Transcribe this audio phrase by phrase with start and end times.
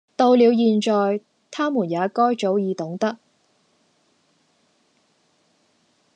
[0.15, 1.21] 到了現在，
[1.51, 3.19] 他們也該早已懂得，……